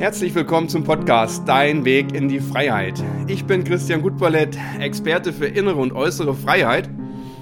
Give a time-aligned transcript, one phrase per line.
[0.00, 3.04] Herzlich willkommen zum Podcast Dein Weg in die Freiheit.
[3.26, 6.88] Ich bin Christian Gutballett, Experte für innere und äußere Freiheit.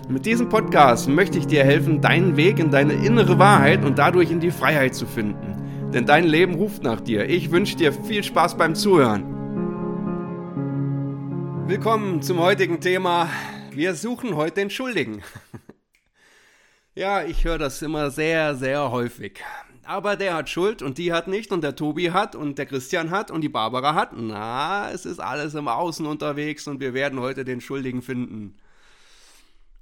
[0.09, 4.33] Mit diesem Podcast möchte ich dir helfen, deinen Weg in deine innere Wahrheit und dadurch
[4.33, 5.93] in die Freiheit zu finden.
[5.95, 7.29] Denn dein Leben ruft nach dir.
[7.29, 9.23] Ich wünsche dir viel Spaß beim Zuhören.
[11.69, 13.31] Willkommen zum heutigen Thema.
[13.71, 15.23] Wir suchen heute den Schuldigen.
[16.97, 19.45] Ja, ich höre das immer sehr, sehr häufig
[19.89, 23.11] aber der hat Schuld und die hat nicht und der Tobi hat und der Christian
[23.11, 24.11] hat und die Barbara hat.
[24.15, 28.59] Na, es ist alles im Außen unterwegs und wir werden heute den Schuldigen finden.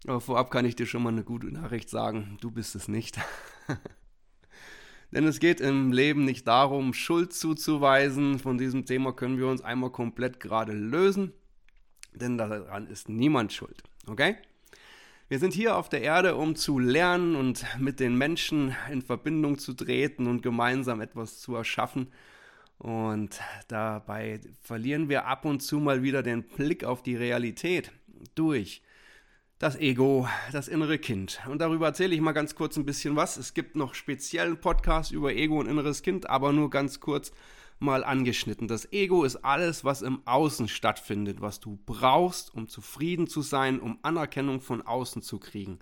[0.07, 3.19] Aber vorab kann ich dir schon mal eine gute Nachricht sagen, du bist es nicht.
[5.11, 8.39] Denn es geht im Leben nicht darum, Schuld zuzuweisen.
[8.39, 11.33] Von diesem Thema können wir uns einmal komplett gerade lösen.
[12.15, 13.83] Denn daran ist niemand schuld.
[14.07, 14.37] Okay?
[15.29, 19.59] Wir sind hier auf der Erde, um zu lernen und mit den Menschen in Verbindung
[19.59, 22.13] zu treten und gemeinsam etwas zu erschaffen.
[22.79, 27.91] Und dabei verlieren wir ab und zu mal wieder den Blick auf die Realität
[28.37, 28.83] durch
[29.59, 31.41] das Ego, das innere Kind.
[31.49, 33.37] Und darüber erzähle ich mal ganz kurz ein bisschen was.
[33.39, 37.33] Es gibt noch speziellen Podcast über Ego und inneres Kind, aber nur ganz kurz
[37.79, 38.69] mal angeschnitten.
[38.69, 43.81] Das Ego ist alles, was im Außen stattfindet, was du brauchst, um zufrieden zu sein,
[43.81, 45.79] um Anerkennung von außen zu kriegen.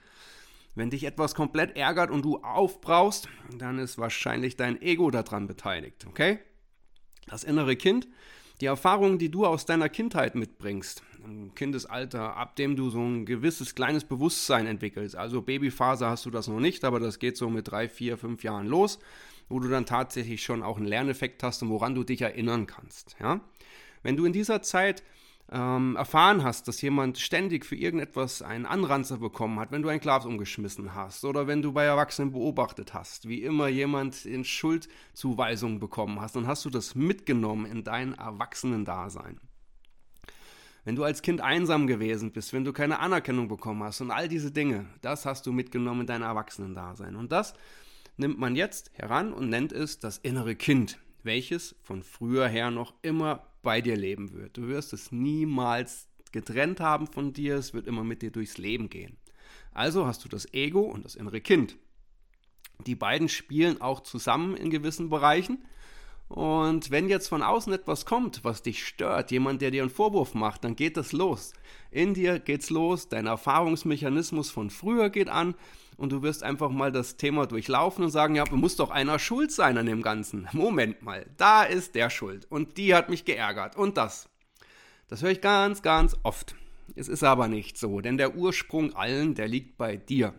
[0.77, 3.29] Wenn dich etwas komplett ärgert und du aufbrauchst,
[3.59, 6.41] dann ist wahrscheinlich dein Ego daran beteiligt, okay?
[7.27, 8.09] Das innere Kind,
[8.61, 13.27] die Erfahrungen, die du aus deiner Kindheit mitbringst, im Kindesalter, ab dem du so ein
[13.27, 15.17] gewisses kleines Bewusstsein entwickelst.
[15.17, 18.43] Also Babyphase hast du das noch nicht, aber das geht so mit drei, vier, fünf
[18.43, 18.99] Jahren los
[19.49, 23.17] wo du dann tatsächlich schon auch einen Lerneffekt hast und woran du dich erinnern kannst.
[23.21, 23.41] Ja?
[24.03, 25.03] Wenn du in dieser Zeit
[25.53, 30.01] ähm, erfahren hast, dass jemand ständig für irgendetwas einen Anranzer bekommen hat, wenn du ein
[30.01, 35.81] Glas umgeschmissen hast oder wenn du bei Erwachsenen beobachtet hast, wie immer jemand in Schuldzuweisungen
[35.81, 39.39] bekommen hast, dann hast du das mitgenommen in dein Erwachsenendasein.
[40.85, 44.29] Wenn du als Kind einsam gewesen bist, wenn du keine Anerkennung bekommen hast und all
[44.29, 47.17] diese Dinge, das hast du mitgenommen in dein Erwachsenendasein.
[47.17, 47.55] Und das
[48.19, 52.95] nimmt man jetzt heran und nennt es das innere Kind, welches von früher her noch
[53.01, 54.59] immer bei dir leben wird.
[54.59, 58.91] Du wirst es niemals getrennt haben von dir, es wird immer mit dir durchs Leben
[58.91, 59.17] gehen.
[59.73, 61.77] Also hast du das Ego und das innere Kind.
[62.87, 65.65] Die beiden spielen auch zusammen in gewissen Bereichen.
[66.29, 70.35] Und wenn jetzt von außen etwas kommt, was dich stört, jemand, der dir einen Vorwurf
[70.35, 71.53] macht, dann geht das los.
[71.91, 75.55] In dir geht's los, dein Erfahrungsmechanismus von früher geht an
[75.97, 79.53] und du wirst einfach mal das Thema durchlaufen und sagen, ja, muss doch einer schuld
[79.53, 80.49] sein an dem Ganzen.
[80.53, 84.29] Moment mal, da ist der schuld und die hat mich geärgert und das.
[85.09, 86.57] Das höre ich ganz, ganz oft.
[86.97, 90.35] Es ist aber nicht so, denn der Ursprung allen, der liegt bei dir.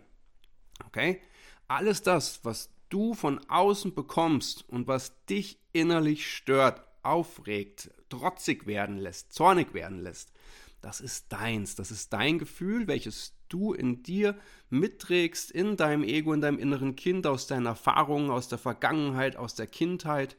[0.86, 1.20] Okay?
[1.68, 8.98] Alles das, was du von außen bekommst und was dich innerlich stört, aufregt, trotzig werden
[8.98, 10.32] lässt, zornig werden lässt,
[10.80, 14.38] das ist deins, das ist dein Gefühl, welches du in dir
[14.70, 19.54] mitträgst, in deinem Ego, in deinem inneren Kind, aus deinen Erfahrungen, aus der Vergangenheit, aus
[19.54, 20.36] der Kindheit.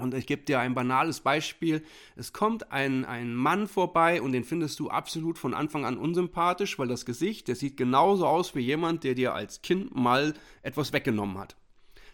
[0.00, 1.82] Und ich gebe dir ein banales Beispiel.
[2.16, 6.78] Es kommt ein, ein Mann vorbei und den findest du absolut von Anfang an unsympathisch,
[6.78, 10.92] weil das Gesicht, der sieht genauso aus wie jemand, der dir als Kind mal etwas
[10.92, 11.56] weggenommen hat.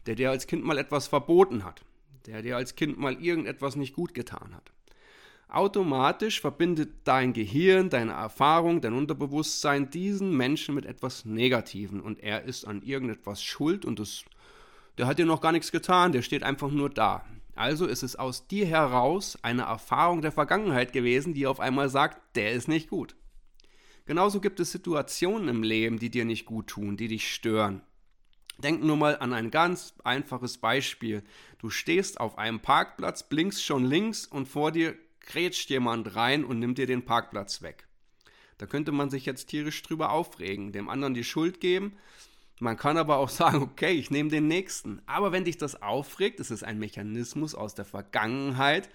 [0.06, 1.82] Der dir als Kind mal etwas verboten hat.
[2.26, 4.72] Der dir als Kind mal irgendetwas nicht gut getan hat.
[5.48, 12.42] Automatisch verbindet dein Gehirn, deine Erfahrung, dein Unterbewusstsein diesen Menschen mit etwas Negativen und er
[12.42, 14.24] ist an irgendetwas schuld und das,
[14.98, 17.24] der hat dir noch gar nichts getan, der steht einfach nur da.
[17.56, 22.36] Also ist es aus dir heraus eine Erfahrung der Vergangenheit gewesen, die auf einmal sagt,
[22.36, 23.16] der ist nicht gut.
[24.04, 27.82] Genauso gibt es Situationen im Leben, die dir nicht gut tun, die dich stören.
[28.58, 31.22] Denk nur mal an ein ganz einfaches Beispiel.
[31.58, 36.58] Du stehst auf einem Parkplatz, blinkst schon links und vor dir grätscht jemand rein und
[36.58, 37.88] nimmt dir den Parkplatz weg.
[38.58, 41.96] Da könnte man sich jetzt tierisch drüber aufregen, dem anderen die Schuld geben.
[42.58, 45.00] Man kann aber auch sagen, okay, ich nehme den nächsten.
[45.06, 48.88] Aber wenn dich das aufregt, ist es ein Mechanismus aus der Vergangenheit.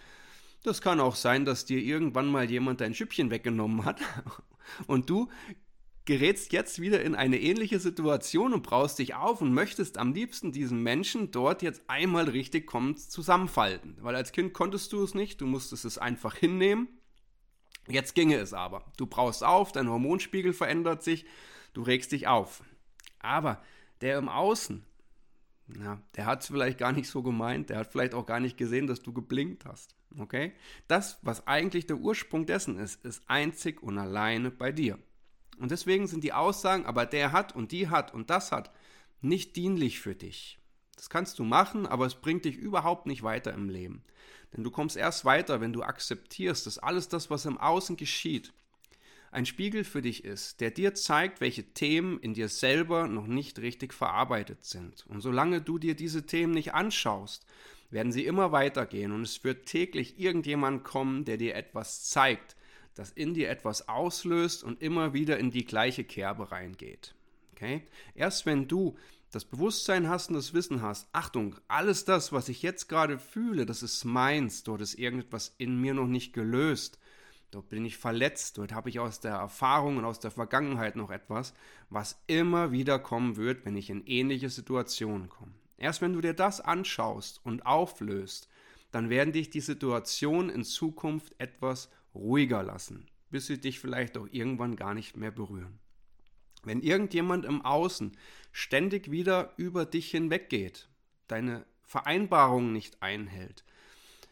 [0.63, 3.99] Das kann auch sein, dass dir irgendwann mal jemand dein Schüppchen weggenommen hat
[4.87, 5.29] und du
[6.05, 10.51] gerätst jetzt wieder in eine ähnliche Situation und brauchst dich auf und möchtest am liebsten
[10.51, 13.97] diesen Menschen dort jetzt einmal richtig kommen zusammenfalten.
[14.01, 16.87] Weil als Kind konntest du es nicht, du musstest es einfach hinnehmen.
[17.87, 18.85] Jetzt ginge es aber.
[18.97, 21.25] Du brauchst auf, dein Hormonspiegel verändert sich,
[21.73, 22.63] du regst dich auf.
[23.21, 23.61] Aber
[24.01, 24.83] der im Außen,
[25.79, 28.57] ja, der hat es vielleicht gar nicht so gemeint, der hat vielleicht auch gar nicht
[28.57, 29.95] gesehen, dass du geblinkt hast.
[30.17, 30.53] Okay?
[30.87, 34.99] Das, was eigentlich der Ursprung dessen ist, ist einzig und alleine bei dir.
[35.59, 38.71] Und deswegen sind die Aussagen, aber der hat und die hat und das hat,
[39.21, 40.59] nicht dienlich für dich.
[40.95, 44.03] Das kannst du machen, aber es bringt dich überhaupt nicht weiter im Leben.
[44.53, 48.53] Denn du kommst erst weiter, wenn du akzeptierst, dass alles das, was im Außen geschieht,
[49.31, 53.59] ein Spiegel für dich ist, der dir zeigt, welche Themen in dir selber noch nicht
[53.59, 55.05] richtig verarbeitet sind.
[55.07, 57.45] Und solange du dir diese Themen nicht anschaust,
[57.89, 62.55] werden sie immer weitergehen und es wird täglich irgendjemand kommen, der dir etwas zeigt,
[62.93, 67.15] das in dir etwas auslöst und immer wieder in die gleiche Kerbe reingeht.
[67.53, 67.83] Okay?
[68.15, 68.97] Erst wenn du
[69.31, 73.65] das Bewusstsein hast und das Wissen hast, Achtung, alles das, was ich jetzt gerade fühle,
[73.65, 76.99] das ist meins, dort ist irgendetwas in mir noch nicht gelöst,
[77.51, 81.11] dort bin ich verletzt, dort habe ich aus der Erfahrung und aus der Vergangenheit noch
[81.11, 81.53] etwas,
[81.89, 85.53] was immer wieder kommen wird, wenn ich in ähnliche Situationen komme.
[85.77, 88.47] Erst wenn du dir das anschaust und auflöst,
[88.91, 94.27] dann werden dich die Situationen in Zukunft etwas ruhiger lassen, bis sie dich vielleicht auch
[94.31, 95.79] irgendwann gar nicht mehr berühren.
[96.63, 98.11] Wenn irgendjemand im Außen
[98.51, 100.89] ständig wieder über dich hinweggeht,
[101.27, 103.63] deine Vereinbarungen nicht einhält,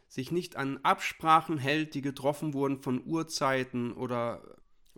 [0.10, 4.42] sich nicht an Absprachen hält, die getroffen wurden von Uhrzeiten oder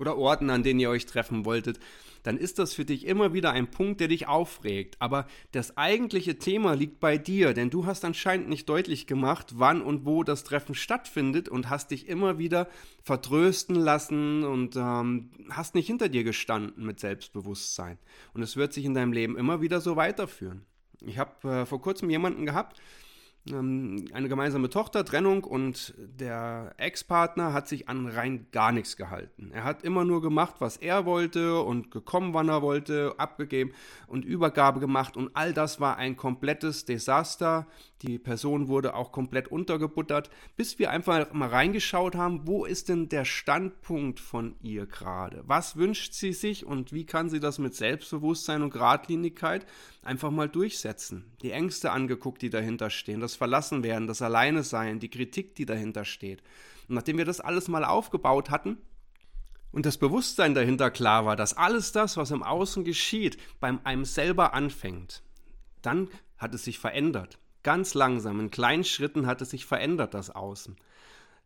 [0.02, 1.80] oder Orten, an denen ihr euch treffen wolltet,
[2.24, 4.96] dann ist das für dich immer wieder ein Punkt, der dich aufregt.
[5.00, 9.81] Aber das eigentliche Thema liegt bei dir, denn du hast anscheinend nicht deutlich gemacht, wann
[9.81, 12.68] und wo das Treffen stattfindet und hast dich immer wieder
[13.04, 18.00] vertrösten lassen und ähm, hast nicht hinter dir gestanden mit Selbstbewusstsein.
[18.34, 20.66] Und es wird sich in deinem Leben immer wieder so weiterführen.
[21.06, 22.80] Ich habe äh, vor kurzem jemanden gehabt,
[23.50, 29.50] eine gemeinsame Tochter, Trennung und der Ex-Partner hat sich an rein gar nichts gehalten.
[29.52, 33.74] Er hat immer nur gemacht, was er wollte und gekommen, wann er wollte, abgegeben
[34.06, 37.66] und Übergabe gemacht und all das war ein komplettes Desaster.
[38.04, 43.10] Die Person wurde auch komplett untergebuttert, bis wir einfach mal reingeschaut haben, wo ist denn
[43.10, 45.44] der Standpunkt von ihr gerade?
[45.46, 49.66] Was wünscht sie sich und wie kann sie das mit Selbstbewusstsein und Gradlinigkeit
[50.04, 51.32] einfach mal durchsetzen?
[51.44, 56.06] Die Ängste angeguckt, die dahinter stehen, das Verlassenwerden, das Alleine sein, die Kritik, die dahinter
[56.06, 56.42] steht.
[56.88, 58.78] Und nachdem wir das alles mal aufgebaut hatten,
[59.72, 64.06] und das Bewusstsein dahinter klar war, dass alles das, was im Außen geschieht, beim einem
[64.06, 65.24] selber anfängt,
[65.81, 67.39] dann hat es sich verändert.
[67.63, 70.75] Ganz langsam, in kleinen Schritten hat es sich verändert, das Außen.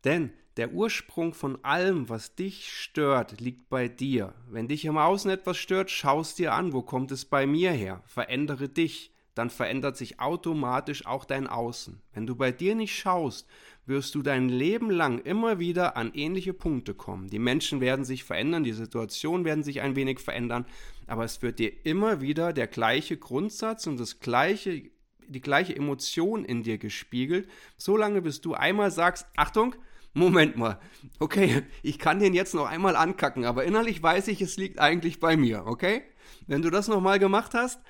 [0.05, 4.33] Denn der Ursprung von allem, was dich stört, liegt bei dir.
[4.47, 8.01] Wenn dich im Außen etwas stört, schaust dir an, wo kommt es bei mir her?
[8.05, 12.01] Verändere dich, dann verändert sich automatisch auch dein Außen.
[12.13, 13.47] Wenn du bei dir nicht schaust,
[13.85, 17.29] wirst du dein Leben lang immer wieder an ähnliche Punkte kommen.
[17.29, 20.65] Die Menschen werden sich verändern, die Situationen werden sich ein wenig verändern,
[21.05, 24.89] aber es wird dir immer wieder der gleiche Grundsatz und das gleiche
[25.27, 29.75] die gleiche Emotion in dir gespiegelt, solange bis du einmal sagst, Achtung,
[30.13, 30.79] Moment mal,
[31.19, 35.19] okay, ich kann den jetzt noch einmal ankacken, aber innerlich weiß ich, es liegt eigentlich
[35.19, 36.03] bei mir, okay?
[36.47, 37.81] Wenn du das nochmal gemacht hast,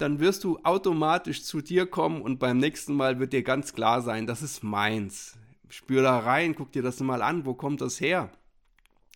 [0.00, 4.02] dann wirst du automatisch zu dir kommen und beim nächsten Mal wird dir ganz klar
[4.02, 5.36] sein, das ist meins.
[5.68, 8.30] Spür da rein, guck dir das mal an, wo kommt das her?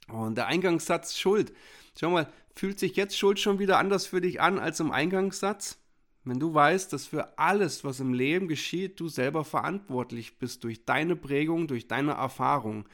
[0.09, 1.53] Und der Eingangssatz Schuld.
[1.99, 5.79] Schau mal, fühlt sich jetzt Schuld schon wieder anders für dich an als im Eingangssatz?
[6.25, 10.85] Wenn du weißt, dass für alles, was im Leben geschieht, du selber verantwortlich bist durch
[10.85, 12.87] deine Prägung, durch deine Erfahrung.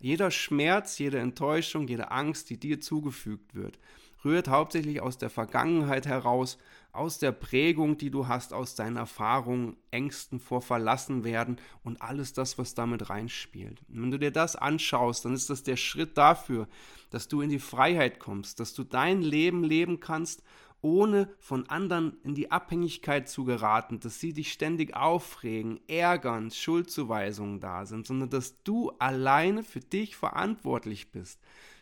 [0.00, 3.78] Jeder Schmerz, jede Enttäuschung, jede Angst, die dir zugefügt wird,
[4.24, 6.58] rührt hauptsächlich aus der Vergangenheit heraus,
[6.92, 12.58] aus der Prägung, die du hast, aus deinen Erfahrungen, Ängsten vor Verlassenwerden und alles das,
[12.58, 13.80] was damit reinspielt.
[13.88, 16.66] Und wenn du dir das anschaust, dann ist das der Schritt dafür,
[17.10, 20.42] dass du in die Freiheit kommst, dass du dein Leben leben kannst
[20.80, 27.60] ohne von anderen in die Abhängigkeit zu geraten, dass sie dich ständig aufregen, ärgern, Schuldzuweisungen
[27.60, 31.40] da sind, sondern dass du alleine für dich verantwortlich bist.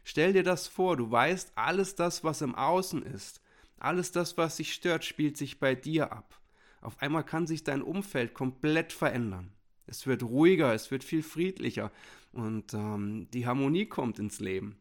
[0.08, 3.40] Stell dir das vor, du weißt, alles das, was im Außen ist,
[3.76, 6.40] alles das, was dich stört, spielt sich bei dir ab.
[6.80, 9.50] Auf einmal kann sich dein Umfeld komplett verändern.
[9.88, 11.90] Es wird ruhiger, es wird viel friedlicher
[12.30, 14.76] und ähm, die Harmonie kommt ins Leben.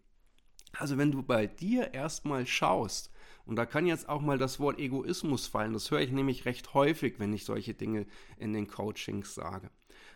[0.73, 3.11] Also wenn du bei dir erstmal schaust,
[3.47, 5.73] und da kann jetzt auch mal das Wort Egoismus fallen.
[5.73, 8.05] Das höre ich nämlich recht häufig, wenn ich solche Dinge
[8.37, 9.71] in den Coachings sage.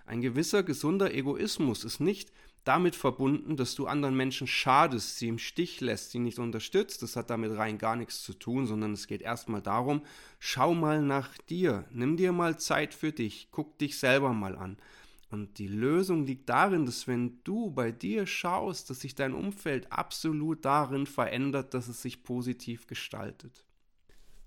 [0.06, 2.32] Ein gewisser gesunder Egoismus ist nicht
[2.64, 7.02] damit verbunden, dass du anderen Menschen schadest, sie im Stich lässt, sie nicht unterstützt.
[7.02, 10.02] Das hat damit rein gar nichts zu tun, sondern es geht erstmal darum,
[10.40, 14.78] schau mal nach dir, nimm dir mal Zeit für dich, guck dich selber mal an.
[15.32, 19.92] Und die Lösung liegt darin, dass wenn du bei dir schaust, dass sich dein Umfeld
[19.92, 23.66] absolut darin verändert, dass es sich positiv gestaltet.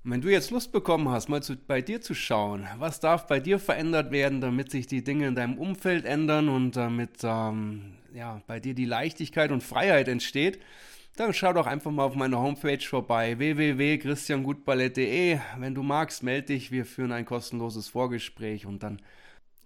[0.05, 3.29] Und wenn du jetzt Lust bekommen hast, mal zu, bei dir zu schauen, was darf
[3.29, 7.95] bei dir verändert werden, damit sich die Dinge in deinem Umfeld ändern und damit ähm,
[8.13, 10.59] ja, bei dir die Leichtigkeit und Freiheit entsteht,
[11.17, 15.39] dann schau doch einfach mal auf meiner Homepage vorbei, www.christiangutballett.de.
[15.59, 19.01] Wenn du magst, melde dich, wir führen ein kostenloses Vorgespräch und dann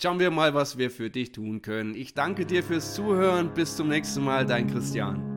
[0.03, 1.95] schauen wir mal, was wir für dich tun können.
[1.95, 5.36] Ich danke dir fürs Zuhören, bis zum nächsten Mal, dein Christian.